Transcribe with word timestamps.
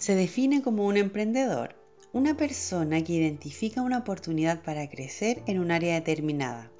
Se 0.00 0.14
define 0.14 0.62
como 0.62 0.86
un 0.86 0.96
emprendedor, 0.96 1.76
una 2.14 2.34
persona 2.34 3.04
que 3.04 3.12
identifica 3.12 3.82
una 3.82 3.98
oportunidad 3.98 4.62
para 4.62 4.88
crecer 4.88 5.42
en 5.46 5.60
un 5.60 5.70
área 5.70 5.92
determinada 5.92 6.72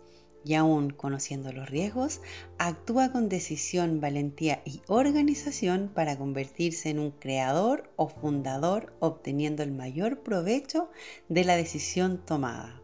y 0.42 0.54
aún 0.54 0.88
conociendo 0.88 1.52
los 1.52 1.68
riesgos, 1.68 2.22
actúa 2.56 3.12
con 3.12 3.28
decisión, 3.28 4.00
valentía 4.00 4.62
y 4.64 4.80
organización 4.86 5.90
para 5.94 6.16
convertirse 6.16 6.88
en 6.88 6.98
un 6.98 7.10
creador 7.10 7.92
o 7.96 8.08
fundador 8.08 8.94
obteniendo 9.00 9.62
el 9.62 9.72
mayor 9.72 10.22
provecho 10.22 10.88
de 11.28 11.44
la 11.44 11.56
decisión 11.56 12.24
tomada. 12.24 12.80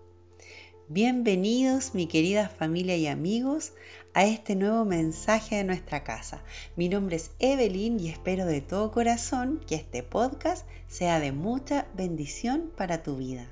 Bienvenidos 0.89 1.95
mi 1.95 2.09
querida 2.09 2.51
familia 2.51 2.97
y 2.99 3.07
amigos 3.07 3.73
a 4.17 4.25
este 4.25 4.57
nuevo 4.57 4.87
mensaje 4.87 5.57
de 5.57 5.65
nuestra 5.65 6.03
casa. 6.03 6.43
Mi 6.75 6.89
nombre 6.89 7.17
es 7.17 7.33
Evelyn 7.39 8.01
y 8.01 8.09
espero 8.09 8.47
de 8.47 8.63
todo 8.63 8.91
corazón 8.91 9.61
que 9.67 9.75
este 9.75 10.03
podcast 10.03 10.67
sea 10.89 11.21
de 11.21 11.33
mucha 11.33 11.87
bendición 11.95 12.73
para 12.79 13.03
tu 13.03 13.19
vida. 13.19 13.47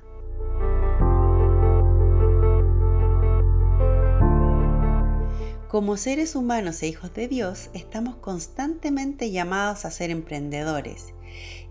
Como 5.67 5.97
seres 5.97 6.35
humanos 6.35 6.81
e 6.81 6.87
hijos 6.87 7.13
de 7.13 7.27
Dios, 7.27 7.69
estamos 7.75 8.15
constantemente 8.15 9.29
llamados 9.29 9.85
a 9.85 9.91
ser 9.91 10.09
emprendedores 10.09 11.13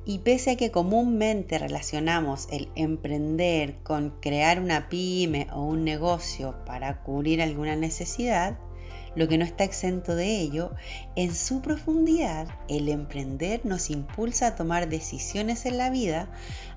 y 0.05 0.19
pese 0.21 0.53
a 0.53 0.57
que 0.57 0.71
comúnmente 0.71 1.59
relacionamos 1.59 2.47
el 2.53 2.69
emprender 2.77 3.75
con 3.83 4.11
crear 4.21 4.61
una 4.61 4.89
pyme 4.89 5.49
o 5.53 5.65
un 5.65 5.83
negocio 5.83 6.55
para 6.65 7.03
cubrir 7.03 7.43
alguna 7.43 7.75
necesidad, 7.75 8.57
lo 9.15 9.29
que 9.29 9.39
no 9.39 9.45
está 9.45 9.65
exento 9.65 10.15
de 10.15 10.41
ello, 10.41 10.73
en 11.17 11.35
su 11.35 11.61
profundidad 11.61 12.49
el 12.69 12.89
emprender 12.89 13.65
nos 13.65 13.91
impulsa 13.91 14.49
a 14.49 14.57
tomar 14.57 14.89
decisiones 14.89 15.67
en 15.67 15.79
la 15.79 15.91
vida 15.91 16.29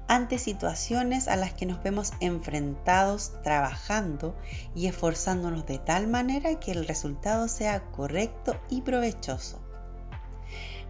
ante 0.08 0.38
situaciones 0.38 1.28
a 1.28 1.36
las 1.36 1.54
que 1.54 1.66
nos 1.66 1.84
vemos 1.84 2.14
enfrentados 2.20 3.34
trabajando 3.44 4.36
y 4.76 4.88
esforzándonos 4.88 5.66
de 5.66 5.80
tal 5.80 6.08
manera 6.08 6.60
que 6.60 6.72
el 6.72 6.88
resultado 6.88 7.48
sea 7.48 7.84
correcto 7.92 8.60
y 8.70 8.82
provechoso. 8.82 9.62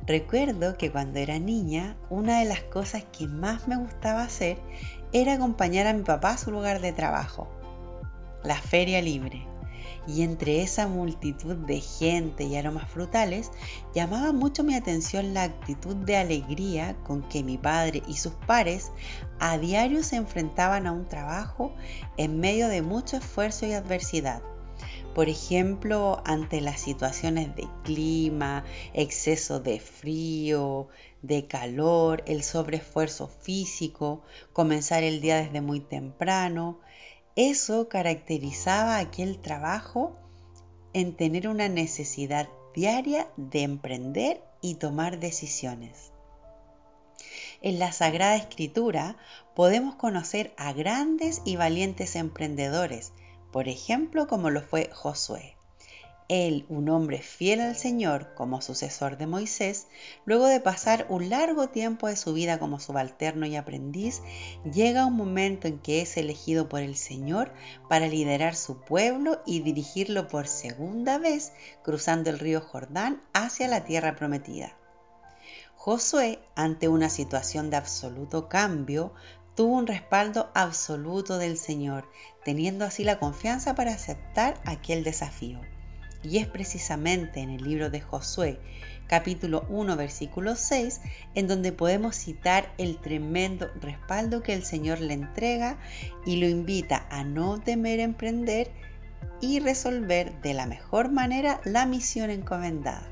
Recuerdo 0.06 0.78
que 0.78 0.92
cuando 0.92 1.20
era 1.20 1.38
niña, 1.38 1.98
una 2.10 2.40
de 2.40 2.46
las 2.46 2.62
cosas 2.62 3.04
que 3.06 3.28
más 3.28 3.68
me 3.68 3.76
gustaba 3.76 4.24
hacer 4.24 4.58
era 5.12 5.34
acompañar 5.34 5.88
a 5.88 5.94
mi 5.94 6.04
papá 6.04 6.32
a 6.32 6.38
su 6.38 6.52
lugar 6.52 6.80
de 6.80 6.94
trabajo, 6.94 7.50
la 8.44 8.56
feria 8.56 9.02
libre. 9.02 9.46
Y 10.08 10.22
entre 10.22 10.62
esa 10.62 10.88
multitud 10.88 11.56
de 11.56 11.82
gente 11.82 12.46
y 12.46 12.56
aromas 12.56 12.90
frutales, 12.90 13.52
llamaba 13.94 14.32
mucho 14.32 14.64
mi 14.64 14.74
atención 14.74 15.34
la 15.34 15.44
actitud 15.44 15.96
de 15.96 16.18
alegría 16.18 16.96
con 17.04 17.28
que 17.28 17.44
mi 17.44 17.58
padre 17.58 18.02
y 18.08 18.16
sus 18.16 18.34
pares 18.34 18.92
a 19.40 19.58
diario 19.58 20.04
se 20.04 20.16
enfrentaban 20.16 20.88
a 20.88 20.94
un 20.94 21.08
trabajo 21.08 21.74
en 22.16 22.40
medio 22.40 22.70
de 22.70 22.82
mucho 22.82 23.18
esfuerzo 23.18 23.66
y 23.66 23.74
adversidad. 23.74 24.42
Por 25.14 25.30
ejemplo, 25.30 26.22
ante 26.26 26.62
las 26.62 26.80
situaciones 26.80 27.56
de 27.56 27.68
clima, 27.84 28.64
exceso 28.94 29.60
de 29.60 29.80
frío, 29.80 30.90
de 31.24 31.48
calor, 31.48 32.24
el 32.28 32.44
sobreesfuerzo 32.44 33.28
físico, 33.28 34.22
comenzar 34.54 35.04
el 35.04 35.20
día 35.20 35.38
desde 35.38 35.62
muy 35.62 35.80
temprano, 35.80 36.80
eso 37.38 37.88
caracterizaba 37.88 38.98
aquel 38.98 39.40
trabajo 39.40 40.18
en 40.94 41.16
tener 41.16 41.48
una 41.48 41.70
necesidad 41.70 42.50
diaria 42.76 43.30
de 43.38 43.62
emprender 43.64 44.44
y 44.60 44.76
tomar 44.76 45.20
decisiones. 45.20 46.12
En 47.62 47.80
la 47.80 47.94
Sagrada 47.94 48.36
Escritura 48.36 49.16
podemos 49.56 49.96
conocer 49.96 50.54
a 50.58 50.74
grandes 50.74 51.42
y 51.46 51.56
valientes 51.56 52.16
emprendedores 52.16 53.14
por 53.52 53.70
ejemplo 53.70 54.28
como 54.28 54.50
lo 54.50 54.62
fue 54.62 54.90
Josué. 54.94 55.57
Él, 56.30 56.66
un 56.68 56.90
hombre 56.90 57.22
fiel 57.22 57.62
al 57.62 57.78
Señor 57.78 58.34
como 58.36 58.62
sucesor 58.62 59.18
de 59.18 59.28
Moisés, 59.28 59.88
luego 60.26 60.48
de 60.48 60.60
pasar 60.60 61.06
un 61.08 61.30
largo 61.30 61.70
tiempo 61.70 62.08
de 62.08 62.18
su 62.18 62.34
vida 62.34 62.60
como 62.60 62.82
subalterno 62.82 63.46
y 63.46 63.56
aprendiz, 63.56 64.22
llega 64.70 65.06
un 65.06 65.16
momento 65.16 65.70
en 65.70 65.80
que 65.80 66.02
es 66.02 66.18
elegido 66.18 66.68
por 66.68 66.82
el 66.82 66.98
Señor 66.98 67.54
para 67.88 68.08
liderar 68.08 68.56
su 68.56 68.82
pueblo 68.82 69.42
y 69.46 69.62
dirigirlo 69.62 70.28
por 70.28 70.48
segunda 70.48 71.18
vez 71.18 71.54
cruzando 71.82 72.30
el 72.30 72.40
río 72.40 72.60
Jordán 72.60 73.24
hacia 73.34 73.70
la 73.70 73.86
tierra 73.86 74.18
prometida. 74.18 74.78
Josué, 75.76 76.40
ante 76.56 76.90
una 76.90 77.10
situación 77.10 77.70
de 77.70 77.78
absoluto 77.78 78.50
cambio, 78.50 79.14
tuvo 79.56 79.78
un 79.78 79.88
respaldo 79.88 80.52
absoluto 80.54 81.38
del 81.38 81.58
Señor, 81.58 82.10
teniendo 82.44 82.84
así 82.84 83.06
la 83.06 83.18
confianza 83.18 83.76
para 83.76 83.94
aceptar 83.94 84.60
aquel 84.66 85.06
desafío. 85.06 85.62
Y 86.24 86.38
es 86.38 86.48
precisamente 86.48 87.42
en 87.42 87.50
el 87.50 87.64
libro 87.64 87.90
de 87.90 88.02
Josué, 88.02 88.60
capítulo 89.08 89.66
1, 89.70 89.96
versículo 89.96 90.56
6, 90.56 91.02
en 91.36 91.48
donde 91.48 91.72
podemos 91.72 92.16
citar 92.16 92.74
el 92.78 92.98
tremendo 92.98 93.70
respaldo 93.80 94.44
que 94.44 94.54
el 94.54 94.64
Señor 94.64 95.00
le 95.00 95.14
entrega 95.14 95.78
y 96.26 96.38
lo 96.38 96.48
invita 96.48 97.08
a 97.10 97.24
no 97.24 97.60
temer 97.60 98.00
emprender 98.00 98.72
y 99.42 99.60
resolver 99.60 100.42
de 100.42 100.54
la 100.54 100.66
mejor 100.66 101.12
manera 101.12 101.62
la 101.64 101.86
misión 101.86 102.30
encomendada. 102.30 103.08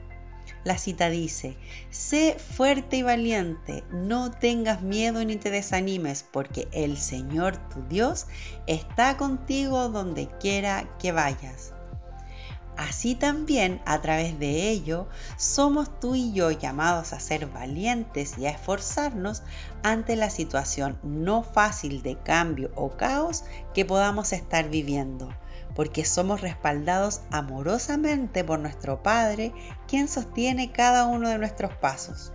La 0.64 0.80
cita 0.80 1.12
dice, 1.12 1.56
sé 1.92 2.38
fuerte 2.40 2.98
y 2.98 3.04
valiente, 3.04 3.84
no 3.92 4.32
tengas 4.32 4.82
miedo 4.82 5.24
ni 5.24 5.36
te 5.36 5.52
desanimes, 5.52 6.24
porque 6.24 6.68
el 6.72 6.98
Señor 6.98 7.58
tu 7.70 7.84
Dios 7.88 8.26
está 8.66 9.16
contigo 9.16 9.90
donde 9.90 10.28
quiera 10.40 10.90
que 10.98 11.12
vayas. 11.12 11.75
Así 12.78 13.16
también, 13.16 13.82
a 13.86 14.02
través 14.02 14.38
de 14.38 14.70
ello, 14.70 15.08
somos 15.38 16.00
tú 16.00 16.16
y 16.16 16.34
yo 16.34 16.52
llamados 16.52 17.14
a 17.14 17.20
ser 17.20 17.48
valientes 17.48 18.38
y 18.38 18.46
a 18.46 18.50
esforzarnos 18.50 19.44
ante 19.82 20.16
la 20.16 20.30
situación 20.30 21.00
no 21.04 21.44
fácil 21.44 22.02
de 22.02 22.18
cambio 22.18 22.72
o 22.76 22.98
caos 22.98 23.46
que 23.74 23.86
podamos 23.86 24.34
estar 24.34 24.70
viviendo 24.70 25.30
porque 25.76 26.06
somos 26.06 26.42
respaldados 26.42 27.22
amorosamente 27.32 28.44
por 28.44 28.60
nuestro 28.60 29.04
Padre, 29.04 29.52
quien 29.88 30.08
sostiene 30.08 30.72
cada 30.72 31.06
uno 31.06 31.30
de 31.30 31.38
nuestros 31.38 31.74
pasos. 31.74 32.32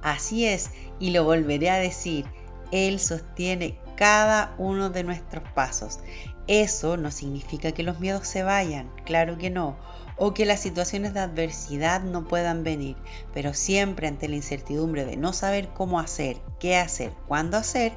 Así 0.00 0.46
es, 0.46 0.70
y 1.00 1.10
lo 1.10 1.24
volveré 1.24 1.68
a 1.68 1.76
decir, 1.76 2.24
Él 2.70 3.00
sostiene 3.00 3.78
cada 4.00 4.54
uno 4.56 4.88
de 4.88 5.04
nuestros 5.04 5.46
pasos. 5.52 5.98
Eso 6.46 6.96
no 6.96 7.10
significa 7.10 7.72
que 7.72 7.82
los 7.82 8.00
miedos 8.00 8.26
se 8.26 8.42
vayan, 8.42 8.90
claro 9.04 9.36
que 9.36 9.50
no, 9.50 9.76
o 10.16 10.32
que 10.32 10.46
las 10.46 10.60
situaciones 10.60 11.12
de 11.12 11.20
adversidad 11.20 12.00
no 12.00 12.26
puedan 12.26 12.64
venir, 12.64 12.96
pero 13.34 13.52
siempre 13.52 14.08
ante 14.08 14.26
la 14.26 14.36
incertidumbre 14.36 15.04
de 15.04 15.18
no 15.18 15.34
saber 15.34 15.68
cómo 15.74 16.00
hacer, 16.00 16.38
qué 16.58 16.78
hacer, 16.78 17.12
cuándo 17.28 17.58
hacer, 17.58 17.92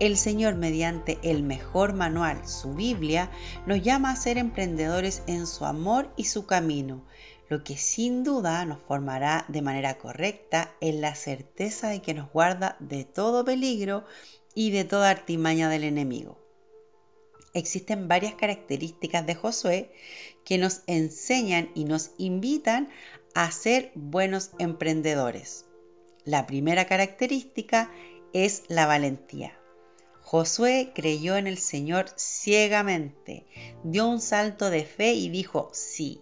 el 0.00 0.18
Señor 0.18 0.54
mediante 0.54 1.18
el 1.22 1.42
mejor 1.42 1.94
manual, 1.94 2.46
su 2.46 2.74
Biblia, 2.74 3.30
nos 3.64 3.82
llama 3.82 4.10
a 4.10 4.16
ser 4.16 4.36
emprendedores 4.36 5.22
en 5.26 5.46
su 5.46 5.64
amor 5.64 6.12
y 6.14 6.24
su 6.24 6.44
camino, 6.44 7.06
lo 7.48 7.64
que 7.64 7.78
sin 7.78 8.22
duda 8.22 8.66
nos 8.66 8.80
formará 8.82 9.46
de 9.48 9.62
manera 9.62 9.96
correcta 9.96 10.74
en 10.82 11.00
la 11.00 11.14
certeza 11.14 11.88
de 11.88 12.02
que 12.02 12.12
nos 12.12 12.30
guarda 12.30 12.76
de 12.80 13.04
todo 13.06 13.46
peligro 13.46 14.04
y 14.54 14.70
de 14.70 14.84
toda 14.84 15.10
artimaña 15.10 15.68
del 15.68 15.84
enemigo. 15.84 16.38
Existen 17.54 18.08
varias 18.08 18.34
características 18.34 19.26
de 19.26 19.34
Josué 19.34 19.92
que 20.44 20.58
nos 20.58 20.82
enseñan 20.86 21.70
y 21.74 21.84
nos 21.84 22.10
invitan 22.18 22.88
a 23.34 23.50
ser 23.50 23.92
buenos 23.94 24.50
emprendedores. 24.58 25.64
La 26.24 26.46
primera 26.46 26.86
característica 26.86 27.90
es 28.32 28.64
la 28.68 28.86
valentía. 28.86 29.58
Josué 30.20 30.92
creyó 30.94 31.36
en 31.36 31.46
el 31.46 31.56
Señor 31.56 32.06
ciegamente, 32.16 33.46
dio 33.82 34.06
un 34.06 34.20
salto 34.20 34.68
de 34.68 34.84
fe 34.84 35.14
y 35.14 35.30
dijo 35.30 35.70
sí. 35.72 36.20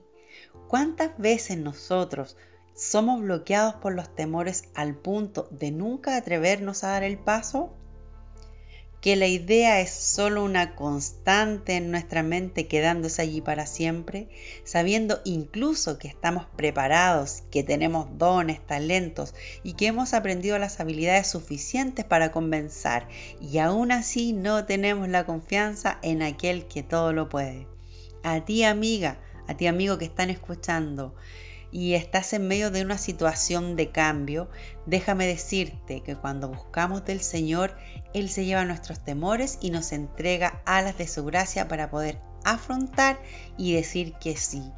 ¿Cuántas 0.68 1.18
veces 1.18 1.58
nosotros 1.58 2.36
somos 2.74 3.20
bloqueados 3.20 3.74
por 3.74 3.94
los 3.94 4.14
temores 4.14 4.64
al 4.74 4.96
punto 4.96 5.48
de 5.50 5.72
nunca 5.72 6.16
atrevernos 6.16 6.84
a 6.84 6.90
dar 6.90 7.02
el 7.02 7.18
paso? 7.18 7.74
Que 9.06 9.14
la 9.14 9.28
idea 9.28 9.80
es 9.80 9.90
solo 9.90 10.42
una 10.42 10.74
constante 10.74 11.76
en 11.76 11.92
nuestra 11.92 12.24
mente 12.24 12.66
quedándose 12.66 13.22
allí 13.22 13.40
para 13.40 13.64
siempre, 13.64 14.28
sabiendo 14.64 15.20
incluso 15.24 15.96
que 15.96 16.08
estamos 16.08 16.46
preparados, 16.56 17.44
que 17.52 17.62
tenemos 17.62 18.08
dones, 18.18 18.66
talentos 18.66 19.32
y 19.62 19.74
que 19.74 19.86
hemos 19.86 20.12
aprendido 20.12 20.58
las 20.58 20.80
habilidades 20.80 21.28
suficientes 21.28 22.04
para 22.04 22.32
comenzar 22.32 23.06
y 23.40 23.58
aún 23.58 23.92
así 23.92 24.32
no 24.32 24.64
tenemos 24.64 25.08
la 25.08 25.24
confianza 25.24 26.00
en 26.02 26.20
aquel 26.22 26.66
que 26.66 26.82
todo 26.82 27.12
lo 27.12 27.28
puede. 27.28 27.68
A 28.24 28.44
ti 28.44 28.64
amiga, 28.64 29.20
a 29.46 29.56
ti 29.56 29.68
amigo 29.68 29.98
que 29.98 30.06
están 30.06 30.30
escuchando, 30.30 31.14
y 31.76 31.92
estás 31.92 32.32
en 32.32 32.48
medio 32.48 32.70
de 32.70 32.80
una 32.80 32.96
situación 32.96 33.76
de 33.76 33.90
cambio, 33.90 34.48
déjame 34.86 35.26
decirte 35.26 36.00
que 36.00 36.16
cuando 36.16 36.48
buscamos 36.48 37.04
del 37.04 37.20
Señor, 37.20 37.76
Él 38.14 38.30
se 38.30 38.46
lleva 38.46 38.64
nuestros 38.64 39.00
temores 39.00 39.58
y 39.60 39.68
nos 39.68 39.92
entrega 39.92 40.62
alas 40.64 40.96
de 40.96 41.06
su 41.06 41.26
gracia 41.26 41.68
para 41.68 41.90
poder 41.90 42.18
afrontar 42.46 43.18
y 43.58 43.74
decir 43.74 44.14
que 44.14 44.38
sí, 44.38 44.72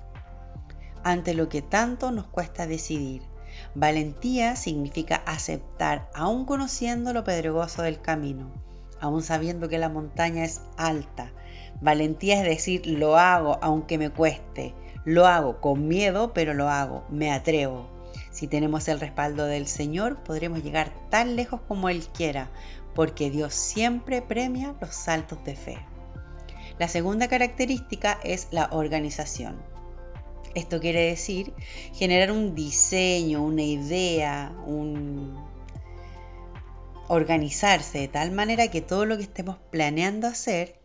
ante 1.05 1.35
lo 1.35 1.49
que 1.49 1.63
tanto 1.63 2.11
nos 2.11 2.27
cuesta 2.27 2.67
decidir. 2.67 3.23
Valentía 3.77 4.57
significa 4.57 5.23
aceptar, 5.25 6.11
aún 6.15 6.47
conociendo 6.47 7.13
lo 7.13 7.23
pedregoso 7.23 7.83
del 7.83 8.01
camino, 8.01 8.51
aún 9.01 9.23
sabiendo 9.23 9.69
que 9.69 9.79
la 9.79 9.89
montaña 9.89 10.45
es 10.45 10.63
alta. 10.77 11.31
Valentía 11.81 12.39
es 12.39 12.45
decir, 12.45 12.89
lo 12.89 13.17
hago 13.19 13.61
aunque 13.63 13.99
me 13.99 14.11
cueste, 14.11 14.75
lo 15.05 15.27
hago 15.27 15.61
con 15.61 15.89
miedo, 15.89 16.33
pero 16.33 16.55
lo 16.55 16.69
hago, 16.69 17.05
me 17.11 17.33
atrevo. 17.33 17.89
Si 18.31 18.47
tenemos 18.47 18.89
el 18.89 19.01
respaldo 19.01 19.47
del 19.47 19.67
Señor, 19.67 20.23
podremos 20.23 20.63
llegar 20.63 20.93
tan 21.11 21.37
lejos 21.37 21.61
como 21.67 21.89
Él 21.89 22.07
quiera, 22.15 22.51
porque 22.95 23.31
Dios 23.31 23.55
siempre 23.55 24.23
premia 24.23 24.75
los 24.81 24.95
saltos 24.95 25.43
de 25.45 25.57
fe. 25.57 25.79
La 26.79 26.89
segunda 26.89 27.29
característica 27.29 28.19
es 28.23 28.49
la 28.51 28.69
organización. 28.71 29.57
Esto 30.55 30.81
quiere 30.81 31.03
decir 31.03 31.53
generar 31.95 32.33
un 32.33 32.55
diseño, 32.55 33.43
una 33.43 33.63
idea, 33.63 34.53
un 34.67 35.37
organizarse 37.09 37.99
de 37.99 38.09
tal 38.09 38.31
manera 38.31 38.69
que 38.69 38.81
todo 38.81 39.07
lo 39.07 39.17
que 39.17 39.23
estemos 39.23 39.57
planeando 39.71 40.27
hacer, 40.27 40.78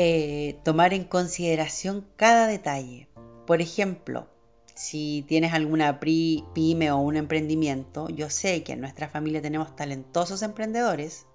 eh, 0.00 0.60
tomar 0.62 0.94
en 0.94 1.02
consideración 1.02 2.06
cada 2.14 2.46
detalle. 2.46 3.08
Por 3.48 3.60
ejemplo, 3.60 4.28
si 4.76 5.24
tienes 5.26 5.52
alguna 5.52 5.98
pyme 5.98 6.92
o 6.92 6.98
un 6.98 7.16
emprendimiento, 7.16 8.08
yo 8.08 8.30
sé 8.30 8.62
que 8.62 8.74
en 8.74 8.80
nuestra 8.80 9.08
familia 9.08 9.42
tenemos 9.42 9.74
talentosos 9.74 10.42
emprendedores, 10.42 11.26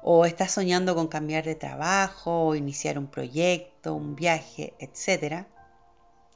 o 0.00 0.26
estás 0.26 0.52
soñando 0.52 0.94
con 0.94 1.08
cambiar 1.08 1.44
de 1.44 1.56
trabajo, 1.56 2.46
o 2.46 2.54
iniciar 2.54 3.00
un 3.00 3.08
proyecto, 3.08 3.94
un 3.94 4.14
viaje, 4.14 4.74
etc 4.78 5.48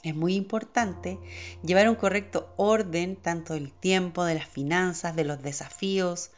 es 0.03 0.17
muy 0.17 0.35
importante 0.35 1.21
llevar 1.63 1.89
un 1.89 1.95
correcto 1.95 2.53
orden 2.57 3.15
tanto 3.15 3.55
del 3.55 3.73
tiempo, 3.73 4.25
de 4.25 4.35
las 4.35 4.49
finanzas, 4.49 5.15
de 5.15 5.23
los 5.23 5.43
desafíos 5.43 6.33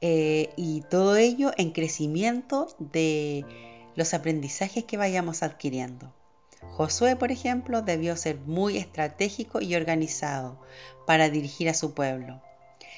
eh, 0.00 0.54
y 0.56 0.80
todo 0.88 1.16
ello 1.16 1.52
en 1.58 1.72
crecimiento 1.72 2.74
de 2.78 3.44
los 3.96 4.14
aprendizajes 4.14 4.84
que 4.84 4.96
vayamos 4.96 5.42
adquiriendo. 5.42 6.12
Josué, 6.72 7.16
por 7.16 7.30
ejemplo, 7.30 7.82
debió 7.82 8.16
ser 8.16 8.38
muy 8.38 8.78
estratégico 8.78 9.60
y 9.60 9.74
organizado 9.74 10.60
para 11.06 11.30
dirigir 11.30 11.68
a 11.68 11.74
su 11.74 11.94
pueblo. 11.94 12.42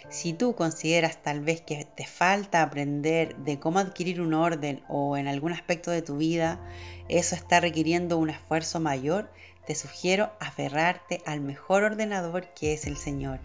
Si 0.08 0.32
tú 0.32 0.54
consideras 0.54 1.20
tal 1.22 1.40
vez 1.40 1.60
que 1.60 1.84
te 1.84 2.06
falta 2.06 2.62
aprender 2.62 3.36
de 3.36 3.58
cómo 3.58 3.80
adquirir 3.80 4.20
un 4.20 4.34
orden 4.34 4.82
o 4.88 5.16
en 5.16 5.26
algún 5.26 5.52
aspecto 5.52 5.90
de 5.90 6.02
tu 6.02 6.16
vida, 6.16 6.60
eso 7.08 7.34
está 7.34 7.60
requiriendo 7.60 8.16
un 8.16 8.30
esfuerzo 8.30 8.78
mayor, 8.78 9.30
te 9.66 9.74
sugiero 9.74 10.30
aferrarte 10.38 11.22
al 11.26 11.40
mejor 11.40 11.82
ordenador 11.82 12.54
que 12.54 12.72
es 12.72 12.86
el 12.86 12.96
Señor. 12.96 13.40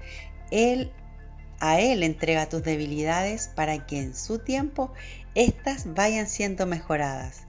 Él 0.51 0.91
a 1.61 1.79
Él 1.79 2.03
entrega 2.03 2.49
tus 2.49 2.63
debilidades 2.63 3.47
para 3.55 3.85
que 3.85 3.99
en 3.99 4.15
su 4.15 4.39
tiempo 4.39 4.91
éstas 5.35 5.93
vayan 5.93 6.27
siendo 6.27 6.65
mejoradas. 6.65 7.43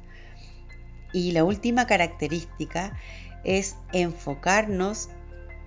Y 1.13 1.33
la 1.33 1.43
última 1.43 1.87
característica 1.87 2.97
es 3.43 3.75
enfocarnos 3.93 5.09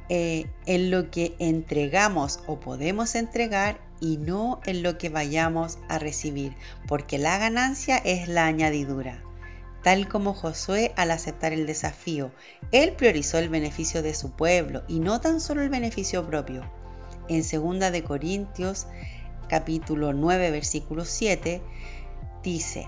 eh, 0.07 0.45
en 0.65 0.91
lo 0.91 1.11
que 1.11 1.35
entregamos 1.39 2.39
o 2.47 2.59
podemos 2.59 3.15
entregar 3.15 3.81
y 3.99 4.17
no 4.17 4.61
en 4.65 4.83
lo 4.83 4.97
que 4.97 5.09
vayamos 5.09 5.79
a 5.89 5.99
recibir, 5.99 6.55
porque 6.87 7.17
la 7.17 7.37
ganancia 7.37 7.97
es 7.97 8.27
la 8.27 8.45
añadidura 8.45 9.21
tal 9.85 10.07
como 10.07 10.33
Josué 10.33 10.93
al 10.95 11.11
aceptar 11.11 11.53
el 11.53 11.67
desafío. 11.67 12.31
Él 12.71 12.93
priorizó 12.93 13.37
el 13.37 13.49
beneficio 13.49 14.01
de 14.01 14.15
su 14.15 14.31
pueblo 14.31 14.81
y 14.87 14.99
no 14.99 15.21
tan 15.21 15.39
solo 15.39 15.61
el 15.61 15.69
beneficio 15.69 16.25
propio. 16.25 16.67
En 17.27 17.41
2 17.41 17.91
de 17.91 18.03
Corintios 18.03 18.87
capítulo 19.47 20.13
9 20.13 20.51
versículo 20.51 21.05
7 21.05 21.61
dice, 22.43 22.87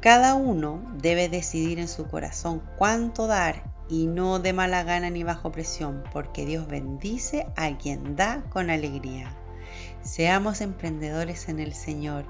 cada 0.00 0.34
uno 0.34 0.80
debe 1.00 1.28
decidir 1.28 1.78
en 1.78 1.88
su 1.88 2.06
corazón 2.06 2.62
cuánto 2.76 3.26
dar 3.26 3.62
y 3.88 4.06
no 4.06 4.38
de 4.38 4.52
mala 4.52 4.82
gana 4.84 5.10
ni 5.10 5.24
bajo 5.24 5.50
presión, 5.50 6.04
porque 6.12 6.44
Dios 6.44 6.66
bendice 6.66 7.46
a 7.56 7.76
quien 7.78 8.16
da 8.16 8.42
con 8.50 8.70
alegría. 8.70 9.34
Seamos 10.02 10.60
emprendedores 10.60 11.48
en 11.48 11.58
el 11.58 11.74
Señor 11.74 12.26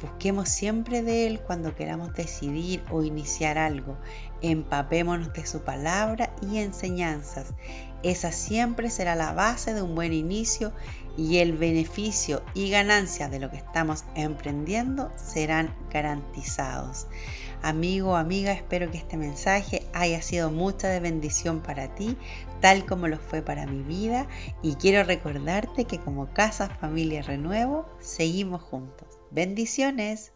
Busquemos 0.00 0.48
siempre 0.48 1.02
de 1.02 1.26
Él 1.26 1.40
cuando 1.40 1.74
queramos 1.74 2.14
decidir 2.14 2.82
o 2.90 3.02
iniciar 3.02 3.58
algo. 3.58 3.98
Empapémonos 4.40 5.32
de 5.34 5.44
su 5.44 5.60
palabra 5.60 6.34
y 6.40 6.58
enseñanzas. 6.58 7.52
Esa 8.02 8.32
siempre 8.32 8.90
será 8.90 9.14
la 9.14 9.32
base 9.32 9.74
de 9.74 9.82
un 9.82 9.94
buen 9.94 10.12
inicio 10.12 10.72
y 11.16 11.38
el 11.38 11.52
beneficio 11.52 12.42
y 12.54 12.70
ganancia 12.70 13.28
de 13.28 13.40
lo 13.40 13.50
que 13.50 13.58
estamos 13.58 14.04
emprendiendo 14.14 15.12
serán 15.16 15.74
garantizados. 15.90 17.06
Amigo 17.62 18.16
amiga, 18.16 18.52
espero 18.52 18.90
que 18.90 18.96
este 18.96 19.18
mensaje 19.18 19.86
haya 19.92 20.22
sido 20.22 20.50
mucha 20.50 20.88
de 20.88 21.00
bendición 21.00 21.60
para 21.60 21.94
ti, 21.94 22.16
tal 22.60 22.86
como 22.86 23.06
lo 23.06 23.18
fue 23.18 23.42
para 23.42 23.66
mi 23.66 23.82
vida, 23.82 24.26
y 24.62 24.76
quiero 24.76 25.04
recordarte 25.04 25.84
que 25.84 25.98
como 25.98 26.32
Casa 26.32 26.70
Familia 26.70 27.20
Renuevo 27.20 27.86
seguimos 28.00 28.62
juntos. 28.62 29.08
Bendiciones. 29.30 30.32